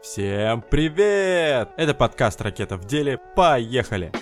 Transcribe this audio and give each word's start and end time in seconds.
Всем 0.00 0.62
привет! 0.62 1.70
Это 1.76 1.92
подкаст 1.92 2.40
«Ракета 2.40 2.76
в 2.76 2.84
деле». 2.84 3.18
Поехали! 3.34 4.12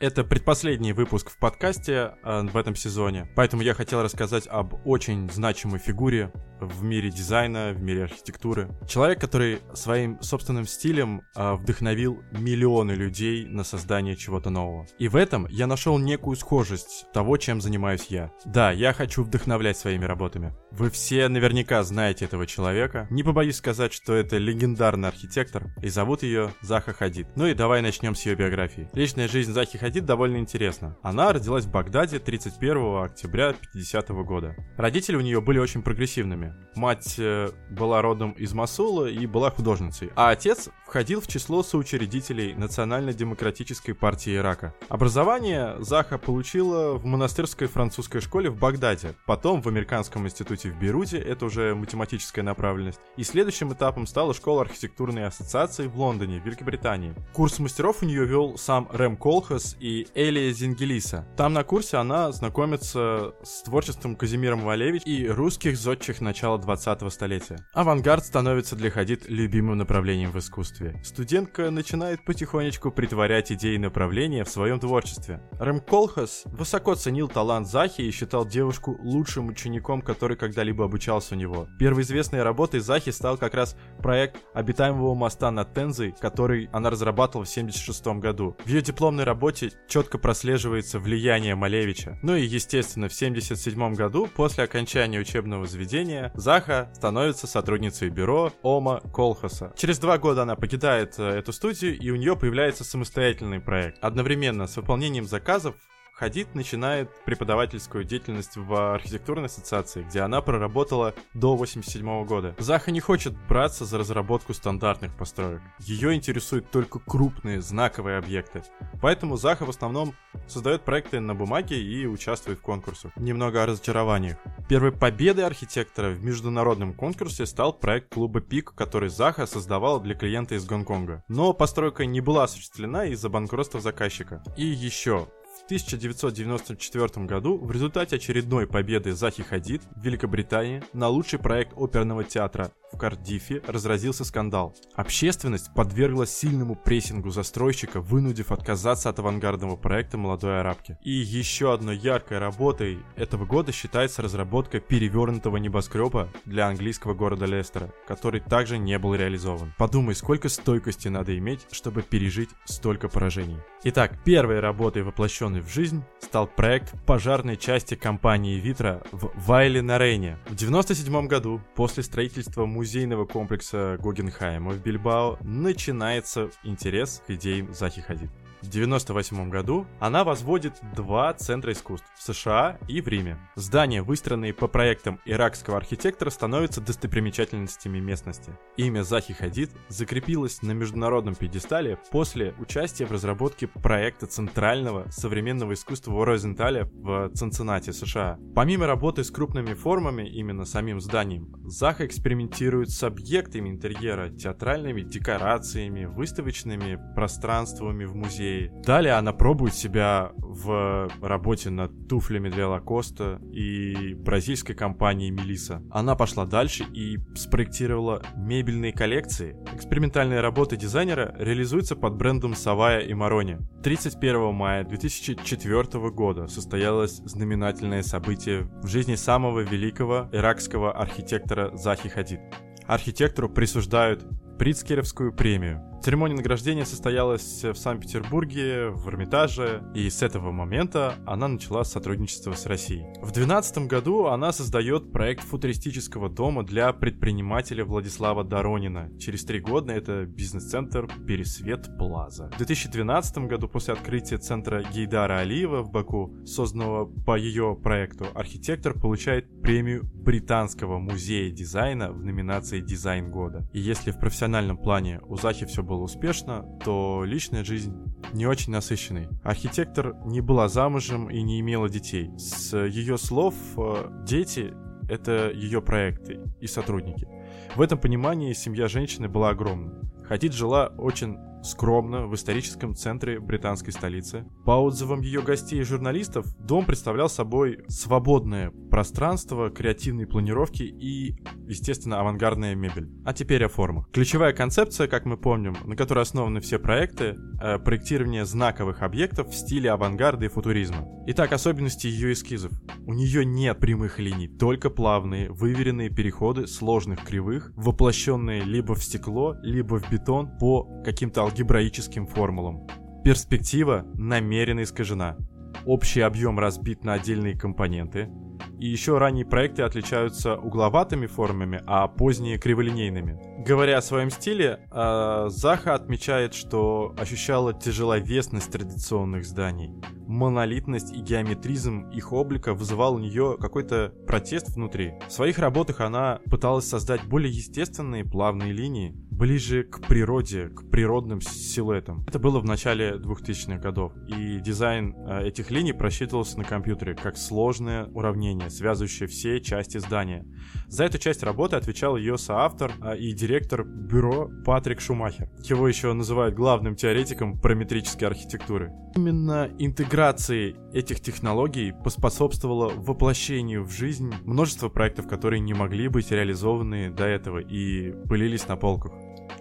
Это 0.00 0.24
предпоследний 0.24 0.90
выпуск 0.90 1.30
в 1.30 1.38
подкасте 1.38 2.16
э, 2.24 2.42
в 2.42 2.56
этом 2.56 2.74
сезоне, 2.74 3.28
поэтому 3.36 3.62
я 3.62 3.74
хотел 3.74 4.02
рассказать 4.02 4.48
об 4.48 4.74
очень 4.84 5.30
значимой 5.30 5.78
фигуре 5.78 6.32
в 6.66 6.82
мире 6.82 7.10
дизайна, 7.10 7.72
в 7.72 7.82
мире 7.82 8.04
архитектуры. 8.04 8.68
Человек, 8.88 9.20
который 9.20 9.60
своим 9.74 10.20
собственным 10.22 10.66
стилем 10.66 11.22
э, 11.34 11.54
вдохновил 11.54 12.22
миллионы 12.32 12.92
людей 12.92 13.46
на 13.46 13.64
создание 13.64 14.16
чего-то 14.16 14.50
нового. 14.50 14.86
И 14.98 15.08
в 15.08 15.16
этом 15.16 15.46
я 15.48 15.66
нашел 15.66 15.98
некую 15.98 16.36
схожесть 16.36 17.06
того, 17.12 17.36
чем 17.36 17.60
занимаюсь 17.60 18.06
я. 18.08 18.30
Да, 18.44 18.72
я 18.72 18.92
хочу 18.92 19.22
вдохновлять 19.22 19.76
своими 19.76 20.04
работами. 20.04 20.54
Вы 20.70 20.90
все 20.90 21.28
наверняка 21.28 21.82
знаете 21.82 22.24
этого 22.24 22.46
человека. 22.46 23.06
Не 23.10 23.22
побоюсь 23.22 23.56
сказать, 23.56 23.92
что 23.92 24.14
это 24.14 24.38
легендарный 24.38 25.08
архитектор, 25.08 25.74
и 25.82 25.88
зовут 25.88 26.22
ее 26.22 26.52
Заха 26.62 26.92
Хадид. 26.92 27.26
Ну 27.36 27.46
и 27.46 27.54
давай 27.54 27.82
начнем 27.82 28.14
с 28.14 28.24
ее 28.24 28.34
биографии. 28.34 28.88
Личная 28.94 29.28
жизнь 29.28 29.52
Захи 29.52 29.78
Хадид 29.78 30.04
довольно 30.04 30.38
интересна. 30.38 30.96
Она 31.02 31.32
родилась 31.32 31.64
в 31.64 31.70
Багдаде 31.70 32.18
31 32.18 33.04
октября 33.04 33.52
50 33.52 34.08
года. 34.24 34.56
Родители 34.76 35.16
у 35.16 35.20
нее 35.20 35.40
были 35.40 35.58
очень 35.58 35.82
прогрессивными. 35.82 36.51
Мать 36.74 37.16
э, 37.18 37.50
была 37.70 38.00
родом 38.00 38.32
из 38.32 38.54
Масула 38.54 39.06
и 39.06 39.26
была 39.26 39.50
художницей, 39.50 40.10
а 40.16 40.30
отец 40.30 40.70
входил 40.86 41.20
в 41.20 41.26
число 41.26 41.62
соучредителей 41.62 42.54
Национально-демократической 42.54 43.92
партии 43.92 44.36
Ирака. 44.36 44.74
Образование 44.88 45.76
Заха 45.80 46.18
получила 46.18 46.94
в 46.94 47.04
монастырской 47.04 47.66
французской 47.66 48.20
школе 48.20 48.50
в 48.50 48.58
Багдаде, 48.58 49.14
потом 49.26 49.62
в 49.62 49.68
Американском 49.68 50.26
институте 50.26 50.70
в 50.70 50.78
Бейруте, 50.78 51.18
это 51.18 51.46
уже 51.46 51.74
математическая 51.74 52.44
направленность. 52.44 53.00
И 53.16 53.24
следующим 53.24 53.72
этапом 53.72 54.06
стала 54.06 54.34
школа 54.34 54.62
архитектурной 54.62 55.26
ассоциации 55.26 55.86
в 55.86 55.98
Лондоне, 55.98 56.42
Великобритании. 56.44 57.14
Курс 57.32 57.58
мастеров 57.58 58.02
у 58.02 58.06
нее 58.06 58.24
вел 58.24 58.56
сам 58.58 58.88
Рэм 58.92 59.16
Колхас 59.16 59.76
и 59.80 60.06
Элия 60.14 60.52
Зингелиса. 60.52 61.26
Там 61.36 61.52
на 61.52 61.64
курсе 61.64 61.98
она 61.98 62.32
знакомится 62.32 63.34
с 63.42 63.62
творчеством 63.62 64.16
Казимира 64.16 64.56
Малевич 64.56 65.02
и 65.04 65.26
русских 65.28 65.76
зодчих 65.76 66.20
начала 66.42 66.58
20-го 66.58 67.10
столетия. 67.10 67.58
Авангард 67.74 68.24
становится 68.24 68.76
для 68.76 68.90
Хадид 68.90 69.28
любимым 69.28 69.78
направлением 69.78 70.30
в 70.30 70.38
искусстве. 70.38 71.00
Студентка 71.04 71.70
начинает 71.70 72.24
потихонечку 72.24 72.90
притворять 72.90 73.52
идеи 73.52 73.76
направления 73.76 74.44
в 74.44 74.48
своем 74.48 74.80
творчестве. 74.80 75.42
Рэм 75.58 75.80
Колхас 75.80 76.42
высоко 76.46 76.94
ценил 76.94 77.28
талант 77.28 77.68
Захи 77.68 78.02
и 78.06 78.10
считал 78.10 78.46
девушку 78.46 78.96
лучшим 79.02 79.48
учеником, 79.48 80.00
который 80.02 80.36
когда 80.36 80.52
когда-либо 80.52 80.84
обучался 80.84 81.34
у 81.34 81.38
него. 81.38 81.66
Первой 81.78 82.02
известной 82.02 82.42
работой 82.42 82.80
Захи 82.80 83.10
стал 83.10 83.38
как 83.38 83.54
раз 83.54 83.74
проект 84.00 84.36
обитаемого 84.54 85.14
моста 85.14 85.50
над 85.50 85.72
Тензой, 85.72 86.14
который 86.20 86.68
она 86.72 86.90
разрабатывала 86.90 87.46
в 87.46 87.50
1976 87.50 88.20
году. 88.20 88.56
В 88.64 88.68
ее 88.68 88.82
дипломной 88.82 89.24
работе 89.24 89.72
четко 89.88 90.18
прослеживается 90.18 90.98
влияние 91.00 91.54
Малевича. 91.54 92.18
Ну 92.22 92.36
и, 92.36 92.44
естественно, 92.44 93.08
в 93.08 93.14
1977 93.14 93.94
году, 93.94 94.28
после 94.32 94.64
окончания 94.64 95.18
учебного 95.18 95.66
заведения, 95.66 96.31
Заха 96.34 96.88
становится 96.94 97.46
сотрудницей 97.46 98.08
бюро 98.08 98.52
Ома 98.62 99.00
Колхаса. 99.12 99.72
Через 99.76 99.98
два 99.98 100.18
года 100.18 100.42
она 100.42 100.56
покидает 100.56 101.18
э, 101.18 101.24
эту 101.24 101.52
студию, 101.52 101.98
и 101.98 102.10
у 102.10 102.16
нее 102.16 102.36
появляется 102.36 102.84
самостоятельный 102.84 103.60
проект. 103.60 103.98
Одновременно 104.02 104.66
с 104.66 104.76
выполнением 104.76 105.26
заказов 105.26 105.74
Хадид 106.22 106.54
начинает 106.54 107.10
преподавательскую 107.24 108.04
деятельность 108.04 108.56
в 108.56 108.94
архитектурной 108.94 109.46
ассоциации, 109.46 110.04
где 110.04 110.20
она 110.20 110.40
проработала 110.40 111.16
до 111.34 111.56
87 111.56 112.24
года. 112.26 112.54
Заха 112.60 112.92
не 112.92 113.00
хочет 113.00 113.34
браться 113.48 113.84
за 113.84 113.98
разработку 113.98 114.54
стандартных 114.54 115.16
построек. 115.16 115.60
Ее 115.80 116.14
интересуют 116.14 116.70
только 116.70 117.00
крупные 117.00 117.60
знаковые 117.60 118.18
объекты. 118.18 118.62
Поэтому 119.00 119.36
Заха 119.36 119.64
в 119.64 119.70
основном 119.70 120.14
создает 120.46 120.82
проекты 120.82 121.18
на 121.18 121.34
бумаге 121.34 121.82
и 121.82 122.06
участвует 122.06 122.60
в 122.60 122.62
конкурсах. 122.62 123.10
Немного 123.16 123.64
о 123.64 123.66
разочарованиях. 123.66 124.36
Первой 124.68 124.92
победой 124.92 125.44
архитектора 125.44 126.10
в 126.10 126.22
международном 126.22 126.94
конкурсе 126.94 127.46
стал 127.46 127.72
проект 127.72 128.14
клуба 128.14 128.40
Пик, 128.40 128.74
который 128.76 129.08
Заха 129.08 129.46
создавал 129.46 129.98
для 129.98 130.14
клиента 130.14 130.54
из 130.54 130.64
Гонконга. 130.66 131.24
Но 131.26 131.52
постройка 131.52 132.06
не 132.06 132.20
была 132.20 132.44
осуществлена 132.44 133.06
из-за 133.06 133.28
банкротства 133.28 133.80
заказчика. 133.80 134.44
И 134.56 134.64
еще, 134.64 135.26
в 135.60 135.64
1994 135.64 137.26
году 137.26 137.58
в 137.58 137.70
результате 137.70 138.16
очередной 138.16 138.66
победы 138.66 139.12
Захи 139.12 139.42
Хадид 139.42 139.82
в 139.94 140.02
Великобритании 140.02 140.82
на 140.92 141.08
лучший 141.08 141.38
проект 141.38 141.72
оперного 141.76 142.24
театра 142.24 142.72
в 142.92 142.98
Кардифе 142.98 143.62
разразился 143.66 144.24
скандал. 144.24 144.74
Общественность 144.94 145.72
подверглась 145.74 146.30
сильному 146.30 146.74
прессингу 146.74 147.30
застройщика, 147.30 148.00
вынудив 148.00 148.52
отказаться 148.52 149.08
от 149.08 149.18
авангардного 149.18 149.76
проекта 149.76 150.18
молодой 150.18 150.60
арабки. 150.60 150.98
И 151.02 151.10
еще 151.10 151.72
одной 151.72 151.96
яркой 151.96 152.38
работой 152.38 152.98
этого 153.16 153.46
года 153.46 153.72
считается 153.72 154.20
разработка 154.22 154.78
перевернутого 154.80 155.56
небоскреба 155.56 156.28
для 156.44 156.68
английского 156.68 157.14
города 157.14 157.46
Лестера, 157.46 157.92
который 158.06 158.40
также 158.40 158.78
не 158.78 158.98
был 158.98 159.14
реализован. 159.14 159.72
Подумай, 159.78 160.14
сколько 160.14 160.48
стойкости 160.48 161.08
надо 161.08 161.36
иметь, 161.38 161.66
чтобы 161.72 162.02
пережить 162.02 162.50
столько 162.64 163.08
поражений. 163.08 163.58
Итак, 163.84 164.22
первой 164.24 164.60
работой, 164.60 165.02
воплощенной 165.02 165.41
в 165.48 165.68
жизнь, 165.68 166.02
стал 166.20 166.46
проект 166.46 166.94
пожарной 167.04 167.56
части 167.56 167.94
компании 167.94 168.60
Витра 168.60 169.02
в 169.10 169.32
Вайле 169.34 169.82
на 169.82 169.98
Рейне. 169.98 170.38
В 170.44 170.54
1997 170.54 171.26
году, 171.26 171.60
после 171.74 172.02
строительства 172.02 172.64
музейного 172.64 173.26
комплекса 173.26 173.98
Гогенхайма 174.00 174.70
в 174.70 174.82
Бильбао, 174.82 175.38
начинается 175.42 176.50
интерес 176.64 177.22
к 177.26 177.30
идеям 177.30 177.74
Захи 177.74 178.00
Хадид. 178.00 178.30
В 178.62 178.68
1998 178.68 179.50
году 179.50 179.86
она 179.98 180.22
возводит 180.22 180.74
два 180.94 181.32
центра 181.34 181.72
искусств 181.72 182.06
в 182.16 182.22
США 182.22 182.78
и 182.86 183.00
в 183.00 183.08
Риме. 183.08 183.36
Здания, 183.56 184.02
выстроенные 184.02 184.54
по 184.54 184.68
проектам 184.68 185.18
иракского 185.24 185.76
архитектора, 185.76 186.30
становятся 186.30 186.80
достопримечательностями 186.80 187.98
местности. 187.98 188.52
Имя 188.76 189.02
Захи 189.02 189.32
Хадид 189.32 189.70
закрепилось 189.88 190.62
на 190.62 190.72
международном 190.72 191.34
пьедестале 191.34 191.98
после 192.12 192.54
участия 192.60 193.04
в 193.04 193.10
разработке 193.10 193.66
проекта 193.66 194.26
центрального 194.28 195.10
современного 195.10 195.72
искусства 195.72 196.12
в 196.12 196.22
Розентале 196.22 196.84
в 196.84 197.30
Цинциннати, 197.34 197.90
США. 197.90 198.38
Помимо 198.54 198.86
работы 198.86 199.24
с 199.24 199.32
крупными 199.32 199.74
формами, 199.74 200.22
именно 200.28 200.64
самим 200.64 201.00
зданием, 201.00 201.52
Заха 201.64 202.06
экспериментирует 202.06 202.90
с 202.90 203.02
объектами 203.02 203.70
интерьера, 203.70 204.30
театральными 204.30 205.02
декорациями, 205.02 206.04
выставочными 206.04 207.00
пространствами 207.16 208.04
в 208.04 208.14
музее, 208.14 208.51
Далее 208.84 209.14
она 209.14 209.32
пробует 209.32 209.74
себя 209.74 210.32
в 210.36 211.08
работе 211.20 211.70
над 211.70 212.08
туфлями 212.08 212.50
для 212.50 212.68
Лакоста 212.68 213.40
и 213.52 214.14
бразильской 214.14 214.74
компанией 214.74 215.30
Мелиса. 215.30 215.82
Она 215.90 216.14
пошла 216.14 216.44
дальше 216.46 216.84
и 216.92 217.18
спроектировала 217.34 218.22
мебельные 218.36 218.92
коллекции. 218.92 219.56
Экспериментальные 219.74 220.40
работы 220.40 220.76
дизайнера 220.76 221.34
реализуются 221.38 221.96
под 221.96 222.16
брендом 222.16 222.54
Савая 222.54 223.00
и 223.00 223.14
Марони. 223.14 223.58
31 223.82 224.54
мая 224.54 224.84
2004 224.84 226.10
года 226.10 226.46
состоялось 226.46 227.22
знаменательное 227.24 228.02
событие 228.02 228.68
в 228.82 228.86
жизни 228.86 229.14
самого 229.14 229.60
великого 229.60 230.28
иракского 230.32 230.92
архитектора 230.92 231.76
Захи 231.76 232.08
Хадид. 232.08 232.40
Архитектору 232.86 233.48
присуждают 233.48 234.24
Прицкеровскую 234.58 235.32
премию. 235.32 235.91
Церемония 236.02 236.34
награждения 236.34 236.84
состоялась 236.84 237.62
в 237.62 237.76
Санкт-Петербурге, 237.76 238.88
в 238.88 239.08
Эрмитаже, 239.08 239.84
и 239.94 240.10
с 240.10 240.20
этого 240.22 240.50
момента 240.50 241.14
она 241.26 241.46
начала 241.46 241.84
сотрудничество 241.84 242.54
с 242.54 242.66
Россией. 242.66 243.04
В 243.20 243.30
2012 243.30 243.86
году 243.86 244.26
она 244.26 244.50
создает 244.50 245.12
проект 245.12 245.44
футуристического 245.44 246.28
дома 246.28 246.64
для 246.64 246.92
предпринимателя 246.92 247.84
Владислава 247.84 248.42
Доронина. 248.42 249.16
Через 249.20 249.44
три 249.44 249.60
года 249.60 249.92
это 249.92 250.26
бизнес-центр 250.26 251.08
Пересвет 251.24 251.96
Плаза. 251.96 252.50
В 252.52 252.56
2012 252.56 253.38
году 253.46 253.68
после 253.68 253.94
открытия 253.94 254.38
центра 254.38 254.82
Гейдара 254.82 255.38
Алиева 255.38 255.82
в 255.82 255.92
Баку, 255.92 256.34
созданного 256.44 257.04
по 257.04 257.38
ее 257.38 257.78
проекту, 257.80 258.26
архитектор 258.34 258.92
получает 258.92 259.62
премию 259.62 260.10
Британского 260.12 260.98
музея 260.98 261.48
дизайна 261.52 262.10
в 262.10 262.24
номинации 262.24 262.80
«Дизайн 262.80 263.30
года». 263.30 263.68
И 263.72 263.78
если 263.78 264.10
в 264.10 264.18
профессиональном 264.18 264.78
плане 264.78 265.20
у 265.28 265.36
Захи 265.36 265.64
все 265.64 265.84
было 265.84 265.91
было 265.92 266.04
успешно, 266.04 266.64
то 266.82 267.22
личная 267.22 267.64
жизнь 267.64 267.94
не 268.32 268.46
очень 268.46 268.72
насыщенной. 268.72 269.28
Архитектор 269.44 270.16
не 270.24 270.40
была 270.40 270.68
замужем 270.68 271.28
и 271.28 271.42
не 271.42 271.60
имела 271.60 271.90
детей. 271.90 272.30
С 272.38 272.74
ее 272.74 273.18
слов, 273.18 273.54
э, 273.76 274.08
дети— 274.26 274.72
это 275.10 275.50
ее 275.50 275.82
проекты 275.82 276.40
и 276.60 276.66
сотрудники. 276.66 277.28
В 277.76 277.82
этом 277.82 277.98
понимании 277.98 278.54
семья 278.54 278.88
женщины 278.88 279.28
была 279.28 279.50
огромна. 279.50 280.00
Хадид 280.24 280.54
жила 280.54 280.86
очень 280.96 281.36
скромно 281.62 282.26
в 282.26 282.34
историческом 282.34 282.94
центре 282.94 283.40
британской 283.40 283.92
столицы. 283.92 284.44
По 284.64 284.72
отзывам 284.72 285.20
ее 285.20 285.42
гостей 285.42 285.80
и 285.80 285.84
журналистов, 285.84 286.46
дом 286.58 286.84
представлял 286.84 287.28
собой 287.28 287.80
свободное 287.88 288.72
пространство, 288.90 289.70
креативные 289.70 290.26
планировки 290.26 290.82
и, 290.82 291.34
естественно, 291.66 292.20
авангардная 292.20 292.74
мебель. 292.74 293.08
А 293.24 293.32
теперь 293.32 293.64
о 293.64 293.68
формах. 293.68 294.10
Ключевая 294.12 294.52
концепция, 294.52 295.08
как 295.08 295.24
мы 295.24 295.36
помним, 295.36 295.76
на 295.84 295.96
которой 295.96 296.20
основаны 296.20 296.60
все 296.60 296.78
проекты, 296.78 297.36
э, 297.62 297.78
проектирование 297.78 298.44
знаковых 298.44 299.02
объектов 299.02 299.48
в 299.48 299.54
стиле 299.54 299.90
авангарда 299.90 300.44
и 300.44 300.48
футуризма. 300.48 301.08
Итак, 301.28 301.52
особенности 301.52 302.06
ее 302.06 302.32
эскизов. 302.32 302.72
У 303.06 303.14
нее 303.14 303.44
нет 303.44 303.78
прямых 303.78 304.18
линий, 304.18 304.48
только 304.48 304.90
плавные, 304.90 305.50
выверенные 305.50 306.10
переходы 306.10 306.66
сложных 306.66 307.24
кривых, 307.24 307.72
воплощенные 307.76 308.62
либо 308.62 308.94
в 308.94 309.02
стекло, 309.02 309.56
либо 309.62 309.98
в 310.00 310.10
бетон 310.10 310.50
по 310.58 311.02
каким-то 311.02 311.44
алгебраическим 311.52 312.26
формулам. 312.26 312.86
Перспектива 313.24 314.06
намеренно 314.14 314.82
искажена. 314.82 315.36
Общий 315.84 316.20
объем 316.20 316.58
разбит 316.58 317.04
на 317.04 317.14
отдельные 317.14 317.58
компоненты, 317.58 318.30
и 318.78 318.86
еще 318.86 319.18
ранние 319.18 319.44
проекты 319.44 319.82
отличаются 319.82 320.56
угловатыми 320.56 321.26
формами, 321.26 321.82
а 321.86 322.08
поздние 322.08 322.58
криволинейными. 322.58 323.64
Говоря 323.64 323.98
о 323.98 324.02
своем 324.02 324.30
стиле, 324.30 324.80
э, 324.90 325.46
Заха 325.48 325.94
отмечает, 325.94 326.54
что 326.54 327.14
ощущала 327.18 327.72
тяжеловесность 327.72 328.72
традиционных 328.72 329.44
зданий. 329.44 329.92
Монолитность 330.26 331.12
и 331.12 331.20
геометризм 331.20 332.10
их 332.10 332.32
облика 332.32 332.74
вызывал 332.74 333.14
у 333.14 333.18
нее 333.18 333.56
какой-то 333.60 334.12
протест 334.26 334.70
внутри. 334.70 335.14
В 335.28 335.32
своих 335.32 335.58
работах 335.58 336.00
она 336.00 336.40
пыталась 336.46 336.88
создать 336.88 337.24
более 337.24 337.52
естественные 337.52 338.24
плавные 338.24 338.72
линии, 338.72 339.14
ближе 339.32 339.84
к 339.84 340.06
природе, 340.06 340.68
к 340.68 340.90
природным 340.90 341.40
силуэтам. 341.40 342.24
Это 342.28 342.38
было 342.38 342.60
в 342.60 342.64
начале 342.64 343.16
2000-х 343.16 343.78
годов, 343.78 344.12
и 344.28 344.60
дизайн 344.60 345.14
э, 345.16 345.48
этих 345.48 345.70
линий 345.70 345.92
просчитывался 345.92 346.58
на 346.58 346.64
компьютере 346.64 347.14
как 347.14 347.36
сложное 347.38 348.06
уравнение, 348.06 348.68
связывающее 348.68 349.26
все 349.26 349.60
части 349.60 349.98
здания. 349.98 350.46
За 350.86 351.04
эту 351.04 351.18
часть 351.18 351.42
работы 351.42 351.76
отвечал 351.76 352.16
ее 352.16 352.36
соавтор 352.36 352.92
э, 353.02 353.16
и 353.16 353.32
директор 353.32 353.84
бюро 353.84 354.50
Патрик 354.66 355.00
Шумахер. 355.00 355.48
Его 355.64 355.88
еще 355.88 356.12
называют 356.12 356.54
главным 356.54 356.94
теоретиком 356.94 357.58
параметрической 357.58 358.28
архитектуры. 358.28 358.92
Именно 359.16 359.70
интеграции 359.78 360.76
этих 360.92 361.20
технологий 361.20 361.92
поспособствовала 362.04 362.90
воплощению 362.94 363.84
в 363.84 363.92
жизнь 363.92 364.32
множества 364.44 364.88
проектов, 364.88 365.26
которые 365.26 365.60
не 365.60 365.74
могли 365.74 366.08
быть 366.08 366.30
реализованы 366.30 367.10
до 367.10 367.24
этого 367.24 367.58
и 367.58 368.12
пылились 368.28 368.68
на 368.68 368.76
полках. 368.76 369.12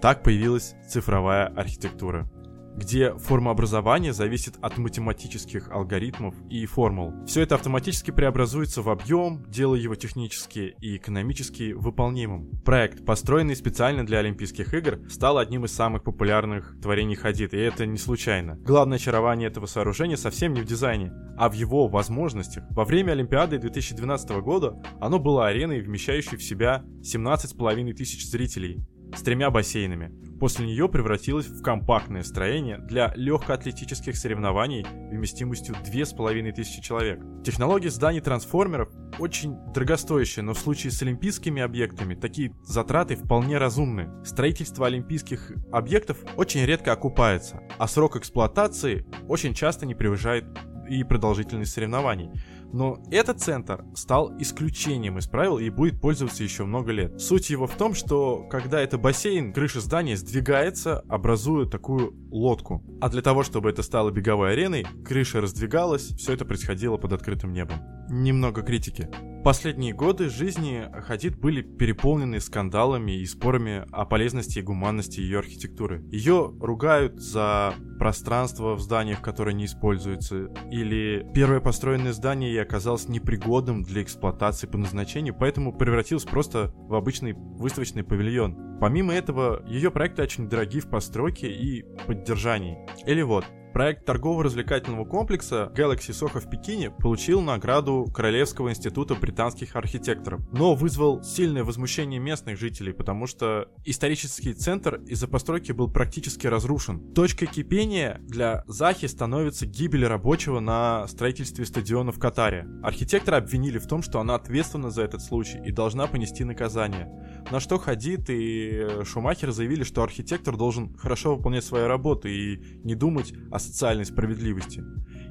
Так 0.02 0.24
появилась 0.24 0.76
цифровая 0.88 1.48
архитектура, 1.48 2.28
где 2.76 3.14
форма 3.18 3.52
образования 3.52 4.14
зависит 4.14 4.56
от 4.62 4.78
математических 4.78 5.70
алгоритмов 5.70 6.34
и 6.50 6.66
формул. 6.66 7.14
Все 7.26 7.42
это 7.42 7.56
автоматически 7.56 8.12
преобразуется 8.12 8.82
в 8.82 8.90
объем, 8.90 9.46
делая 9.48 9.80
его 9.80 9.96
технически 9.96 10.76
и 10.80 10.98
экономически 10.98 11.74
выполнимым. 11.74 12.50
Проект, 12.66 13.06
построенный 13.06 13.56
специально 13.56 14.06
для 14.06 14.20
Олимпийских 14.20 14.74
игр, 14.74 15.00
стал 15.10 15.38
одним 15.38 15.66
из 15.66 15.74
самых 15.74 16.04
популярных 16.04 16.76
творений 16.82 17.16
Хадид, 17.16 17.54
и 17.54 17.58
это 17.58 17.86
не 17.86 17.98
случайно. 17.98 18.56
Главное 18.56 18.98
очарование 18.98 19.50
этого 19.50 19.66
сооружения 19.66 20.18
совсем 20.18 20.54
не 20.54 20.62
в 20.62 20.66
дизайне, 20.66 21.12
а 21.38 21.50
в 21.50 21.54
его 21.54 21.88
возможностях. 21.88 22.64
Во 22.72 22.86
время 22.86 23.12
Олимпиады 23.12 23.58
2012 23.58 24.30
года 24.42 24.82
оно 25.00 25.20
было 25.20 25.48
ареной, 25.48 25.82
вмещающей 25.82 26.38
в 26.38 26.44
себя 26.44 26.84
17,5 27.02 27.94
тысяч 27.94 28.28
зрителей, 28.28 28.84
с 29.16 29.22
тремя 29.22 29.50
бассейнами. 29.50 30.12
После 30.40 30.66
нее 30.66 30.90
превратилась 30.90 31.46
в 31.46 31.62
компактное 31.62 32.24
строение 32.24 32.80
для 32.80 33.14
легкоатлетических 33.16 34.18
соревнований 34.18 34.86
вместимостью 35.12 35.76
2500 35.84 36.84
человек. 36.84 37.20
Технология 37.46 37.92
зданий 37.92 38.22
трансформеров 38.22 38.90
очень 39.20 39.56
дорогостоящая, 39.72 40.44
но 40.44 40.56
в 40.56 40.58
случае 40.58 40.92
с 40.92 41.02
олимпийскими 41.04 41.62
объектами 41.62 42.16
такие 42.16 42.56
затраты 42.64 43.16
вполне 43.16 43.60
разумны. 43.60 44.10
Строительство 44.26 44.88
олимпийских 44.88 45.52
объектов 45.72 46.18
очень 46.38 46.66
редко 46.66 46.92
окупается, 46.92 47.62
а 47.78 47.88
срок 47.88 48.16
эксплуатации 48.16 49.06
очень 49.28 49.54
часто 49.54 49.86
не 49.86 49.94
превышает 49.94 50.46
и 50.90 51.04
продолжительность 51.04 51.72
соревнований. 51.72 52.32
Но 52.74 53.02
этот 53.12 53.40
центр 53.40 53.86
стал 53.96 54.32
исключением 54.40 55.18
из 55.18 55.28
правил 55.28 55.58
и 55.58 55.70
будет 55.70 56.00
пользоваться 56.00 56.44
еще 56.44 56.64
много 56.64 56.92
лет. 56.92 57.20
Суть 57.20 57.50
его 57.50 57.68
в 57.68 57.76
том, 57.76 57.94
что 57.94 58.46
когда 58.50 58.82
это 58.82 58.98
бассейн, 58.98 59.54
крыша 59.54 59.82
здания 59.82 60.16
сдвигается, 60.16 61.00
образуя 61.10 61.66
такую 61.66 62.14
лодку. 62.32 62.84
А 63.02 63.10
для 63.10 63.22
того, 63.22 63.44
чтобы 63.44 63.70
это 63.70 63.84
стало 63.84 64.12
беговой 64.12 64.54
ареной, 64.54 64.86
крыша 65.06 65.42
раздвигалась, 65.42 66.16
все 66.18 66.34
это 66.34 66.46
происходило 66.46 66.98
под 66.98 67.14
открытым 67.14 67.52
небом. 67.52 67.78
Немного 68.10 68.62
критики. 68.62 69.10
Последние 69.44 69.94
годы 69.94 70.30
жизни 70.30 70.88
Хадид 70.94 71.36
были 71.36 71.64
переполнены 71.64 72.40
скандалами 72.40 73.14
и 73.14 73.26
спорами 73.26 73.86
о 73.92 74.06
полезности 74.06 74.60
и 74.60 74.62
гуманности 74.62 75.20
ее 75.20 75.40
архитектуры. 75.40 76.04
Ее 76.12 76.54
ругают 76.62 77.20
за 77.20 77.74
пространство 77.98 78.76
в 78.76 78.82
зданиях, 78.82 79.20
которое 79.22 79.54
не 79.54 79.66
используется, 79.66 80.46
или 80.70 81.26
первое 81.34 81.60
построенное 81.60 82.14
здание 82.14 82.52
ей 82.52 82.62
оказалось 82.62 83.08
непригодным 83.08 83.82
для 83.82 84.04
эксплуатации 84.04 84.68
по 84.68 84.78
назначению, 84.78 85.36
поэтому 85.38 85.74
превратилось 85.74 86.24
просто 86.24 86.72
в 86.76 86.94
обычный 86.94 87.34
выставочный 87.34 88.04
павильон. 88.04 88.78
Помимо 88.80 89.12
этого, 89.12 89.66
ее 89.68 89.90
проекты 89.90 90.22
очень 90.22 90.50
дороги 90.50 90.80
в 90.80 90.88
постройке 90.88 91.52
и 91.52 91.84
поддержании. 92.06 92.78
Или 93.08 93.24
вот, 93.24 93.46
Проект 93.74 94.06
торгово-развлекательного 94.06 95.06
комплекса 95.06 95.72
Galaxy 95.74 96.10
Soho 96.10 96.42
в 96.42 96.50
Пекине 96.50 96.92
получил 96.92 97.40
награду 97.40 98.06
Королевского 98.14 98.70
института 98.70 99.16
британских 99.16 99.78
архитекторов, 99.78 100.42
но 100.52 100.76
вызвал 100.76 101.24
сильное 101.24 101.64
возмущение 101.64 102.20
местных 102.20 102.60
жителей, 102.60 102.92
потому 102.92 103.28
что 103.28 103.70
исторический 103.86 104.54
центр 104.54 104.96
из-за 105.08 105.30
постройки 105.30 105.72
был 105.72 105.90
практически 105.90 106.48
разрушен. 106.48 107.14
Точкой 107.14 107.46
кипения 107.46 108.20
для 108.24 108.64
Захи 108.68 109.08
становится 109.08 109.66
гибель 109.66 110.06
рабочего 110.06 110.60
на 110.60 111.08
строительстве 111.08 111.66
стадиона 111.66 112.12
в 112.12 112.20
Катаре. 112.20 112.68
Архитектора 112.84 113.38
обвинили 113.38 113.78
в 113.78 113.88
том, 113.88 114.02
что 114.02 114.20
она 114.20 114.36
ответственна 114.36 114.90
за 114.90 115.04
этот 115.04 115.22
случай 115.22 115.60
и 115.66 115.72
должна 115.72 116.08
понести 116.08 116.44
наказание. 116.44 117.10
На 117.50 117.62
что 117.62 117.78
Хадид 117.78 118.30
и 118.30 119.04
Шумахер 119.06 119.52
заявили, 119.52 119.84
что 119.84 120.04
архитектор 120.04 120.58
должен 120.58 120.94
хорошо 120.98 121.36
выполнять 121.36 121.64
свою 121.64 121.88
работу 121.88 122.28
и 122.28 122.58
не 122.84 122.96
думать 122.96 123.34
о 123.50 123.61
социальной 123.62 124.06
справедливости. 124.06 124.84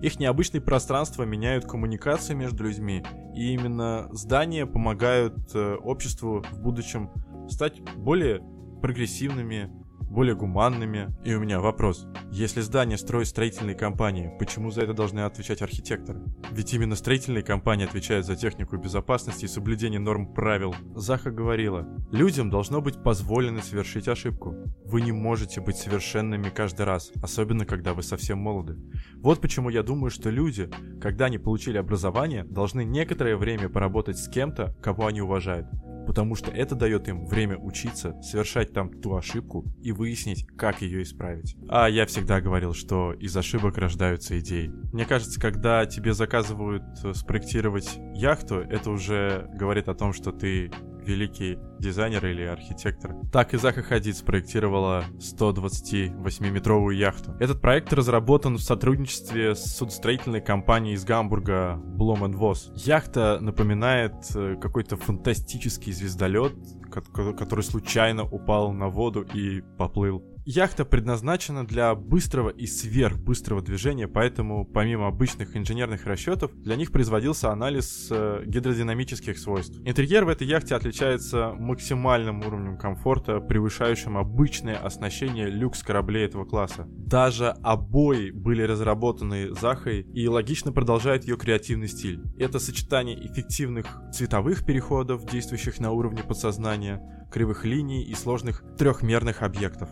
Их 0.03 0.19
необычные 0.19 0.62
пространства 0.62 1.25
меняют 1.25 1.67
коммуникации 1.67 2.35
между 2.35 2.65
людьми, 2.65 3.05
и 3.35 3.53
именно 3.53 4.09
здания 4.12 4.65
помогают 4.65 5.55
э, 5.55 5.75
обществу 5.75 6.43
в 6.51 6.60
будущем 6.60 7.10
стать 7.49 7.81
более 7.96 8.41
прогрессивными, 8.81 9.70
более 10.10 10.34
гуманными. 10.34 11.14
И 11.24 11.32
у 11.34 11.40
меня 11.40 11.60
вопрос. 11.60 12.06
Если 12.32 12.60
здание 12.60 12.98
строят 12.98 13.29
строительные 13.29 13.76
компании, 13.76 14.32
почему 14.38 14.70
за 14.70 14.82
это 14.82 14.93
должны 14.93 15.20
отвечать 15.20 15.62
архитекторы? 15.62 16.20
Ведь 16.50 16.74
именно 16.74 16.96
строительные 16.96 17.44
компании 17.44 17.86
отвечают 17.86 18.26
за 18.26 18.36
технику 18.36 18.76
безопасности 18.76 19.44
и 19.44 19.48
соблюдение 19.48 20.00
норм 20.00 20.34
правил. 20.34 20.74
Заха 20.94 21.31
говорила, 21.31 21.86
людям 22.10 22.50
должно 22.50 22.81
быть 22.81 23.02
позволено 23.02 23.62
совершить 23.62 24.08
ошибку. 24.08 24.56
Вы 24.84 25.02
не 25.02 25.12
можете 25.12 25.60
быть 25.60 25.76
совершенными 25.76 26.50
каждый 26.50 26.84
раз, 26.86 27.12
особенно 27.22 27.64
когда 27.64 27.94
вы 27.94 28.02
совсем 28.02 28.38
молоды. 28.38 28.76
Вот 29.22 29.40
почему 29.40 29.70
я 29.70 29.82
думаю, 29.82 30.10
что 30.10 30.31
люди, 30.31 30.69
когда 31.00 31.26
они 31.26 31.38
получили 31.38 31.79
образование, 31.79 32.44
должны 32.44 32.84
некоторое 32.84 33.36
время 33.36 33.69
поработать 33.69 34.19
с 34.19 34.29
кем-то, 34.29 34.74
кого 34.82 35.06
они 35.06 35.20
уважают 35.20 35.69
потому 36.10 36.34
что 36.34 36.50
это 36.50 36.74
дает 36.74 37.06
им 37.06 37.24
время 37.24 37.56
учиться, 37.56 38.20
совершать 38.20 38.72
там 38.72 38.90
ту 39.00 39.14
ошибку 39.14 39.64
и 39.81 39.93
выяснить, 39.93 40.44
как 40.58 40.82
ее 40.82 41.05
исправить. 41.05 41.55
А 41.69 41.88
я 41.88 42.05
всегда 42.05 42.40
говорил, 42.40 42.74
что 42.74 43.12
из 43.12 43.36
ошибок 43.36 43.79
рождаются 43.79 44.36
идеи. 44.40 44.72
Мне 44.93 45.05
кажется, 45.05 45.40
когда 45.40 45.86
тебе 45.86 46.12
заказывают 46.12 46.82
э, 47.05 47.14
спроектировать 47.14 48.00
яхту, 48.12 48.56
это 48.56 48.90
уже 48.90 49.48
говорит 49.55 49.86
о 49.86 49.94
том, 49.94 50.12
что 50.12 50.32
ты 50.32 50.72
великий 51.06 51.58
дизайнер 51.78 52.24
или 52.26 52.42
архитектор. 52.42 53.14
Так 53.32 53.54
и 53.54 53.58
Заха 53.58 53.82
Хадид 53.82 54.16
спроектировала 54.16 55.04
128-метровую 55.19 56.94
яхту. 56.94 57.34
Этот 57.40 57.60
проект 57.60 57.92
разработан 57.92 58.56
в 58.56 58.62
сотрудничестве 58.62 59.54
с 59.54 59.64
судостроительной 59.76 60.40
компанией 60.40 60.94
из 60.94 61.04
Гамбурга 61.04 61.80
Blom 61.96 62.20
Voss. 62.32 62.72
Яхта 62.74 63.38
напоминает 63.40 64.14
э, 64.34 64.56
какой-то 64.60 64.96
фантастический 64.96 65.92
звездолет, 65.92 66.52
который 66.90 67.62
случайно 67.62 68.24
упал 68.24 68.72
на 68.72 68.88
воду 68.88 69.22
и 69.22 69.62
поплыл. 69.78 70.30
Яхта 70.52 70.84
предназначена 70.84 71.64
для 71.64 71.94
быстрого 71.94 72.48
и 72.48 72.66
сверхбыстрого 72.66 73.62
движения, 73.62 74.08
поэтому 74.08 74.64
помимо 74.64 75.06
обычных 75.06 75.56
инженерных 75.56 76.06
расчетов, 76.06 76.50
для 76.56 76.74
них 76.74 76.90
производился 76.90 77.52
анализ 77.52 78.08
э, 78.10 78.42
гидродинамических 78.44 79.38
свойств. 79.38 79.78
Интерьер 79.84 80.24
в 80.24 80.28
этой 80.28 80.48
яхте 80.48 80.74
отличается 80.74 81.52
максимальным 81.56 82.40
уровнем 82.40 82.78
комфорта, 82.78 83.38
превышающим 83.38 84.19
обычное 84.19 84.74
оснащение 84.74 85.46
люкс 85.46 85.84
кораблей 85.84 86.26
этого 86.26 86.44
класса. 86.44 86.84
Даже 86.88 87.50
обои 87.62 88.32
были 88.32 88.62
разработаны 88.62 89.54
Захой 89.54 90.00
и 90.00 90.26
логично 90.26 90.72
продолжают 90.72 91.22
ее 91.28 91.36
креативный 91.36 91.86
стиль. 91.86 92.24
Это 92.36 92.58
сочетание 92.58 93.24
эффективных 93.24 93.86
цветовых 94.12 94.66
переходов, 94.66 95.26
действующих 95.30 95.78
на 95.78 95.92
уровне 95.92 96.24
подсознания, 96.24 97.00
кривых 97.30 97.64
линий 97.64 98.02
и 98.02 98.14
сложных 98.14 98.62
трехмерных 98.76 99.42
объектов. 99.42 99.88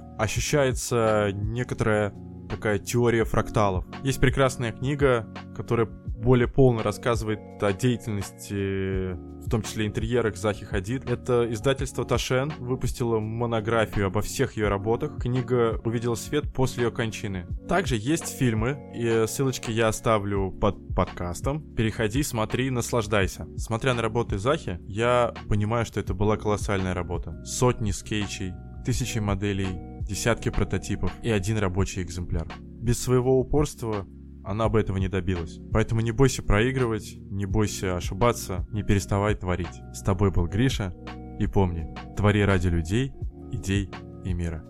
Ощущается 0.48 1.28
некоторая 1.34 2.14
такая 2.48 2.78
теория 2.78 3.24
фракталов. 3.24 3.84
Есть 4.02 4.18
прекрасная 4.18 4.72
книга, 4.72 5.28
которая 5.54 5.84
более 5.84 6.48
полно 6.48 6.82
рассказывает 6.82 7.38
о 7.62 7.70
деятельности, 7.74 9.12
в 9.44 9.50
том 9.50 9.60
числе 9.60 9.86
интерьерах 9.86 10.38
Захи 10.38 10.64
Хадид. 10.64 11.04
Это 11.04 11.46
издательство 11.52 12.06
Ташен 12.06 12.50
выпустило 12.60 13.18
монографию 13.18 14.06
обо 14.06 14.22
всех 14.22 14.56
ее 14.56 14.68
работах. 14.68 15.20
Книга 15.20 15.82
увидела 15.84 16.14
свет 16.14 16.50
после 16.50 16.84
ее 16.84 16.90
кончины. 16.92 17.46
Также 17.68 17.96
есть 17.96 18.34
фильмы, 18.34 18.90
и 18.94 19.26
ссылочки 19.28 19.70
я 19.70 19.88
оставлю 19.88 20.50
под 20.50 20.78
подкастом. 20.96 21.60
Переходи, 21.74 22.22
смотри, 22.22 22.70
наслаждайся. 22.70 23.46
Смотря 23.58 23.92
на 23.92 24.00
работы 24.00 24.38
Захи, 24.38 24.78
я 24.86 25.34
понимаю, 25.46 25.84
что 25.84 26.00
это 26.00 26.14
была 26.14 26.38
колоссальная 26.38 26.94
работа. 26.94 27.44
Сотни 27.44 27.90
скетчей, 27.90 28.54
тысячи 28.86 29.18
моделей, 29.18 29.87
десятки 30.08 30.48
прототипов 30.48 31.12
и 31.22 31.30
один 31.30 31.58
рабочий 31.58 32.02
экземпляр. 32.02 32.48
Без 32.80 33.00
своего 33.00 33.38
упорства 33.38 34.06
она 34.42 34.70
бы 34.70 34.80
этого 34.80 34.96
не 34.96 35.08
добилась. 35.08 35.58
Поэтому 35.72 36.00
не 36.00 36.10
бойся 36.10 36.42
проигрывать, 36.42 37.16
не 37.18 37.44
бойся 37.44 37.96
ошибаться, 37.96 38.66
не 38.72 38.82
переставай 38.82 39.34
творить. 39.34 39.82
С 39.92 40.02
тобой 40.02 40.30
был 40.30 40.46
Гриша, 40.46 40.94
и 41.38 41.46
помни, 41.46 41.94
твори 42.16 42.42
ради 42.42 42.68
людей, 42.68 43.12
идей 43.52 43.90
и 44.24 44.32
мира. 44.32 44.64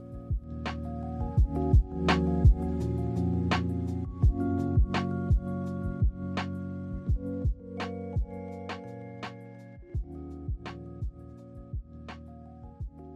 thank 2.07 2.49
you 2.49 2.58